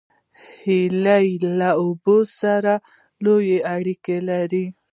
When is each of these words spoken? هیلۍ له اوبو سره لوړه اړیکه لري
هیلۍ 0.59 1.27
له 1.59 1.69
اوبو 1.83 2.17
سره 2.39 2.73
لوړه 3.23 3.57
اړیکه 3.75 4.15
لري 4.29 4.65